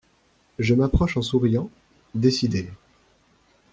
[0.57, 1.69] Je m’approche en souriant,
[2.15, 2.71] décidée.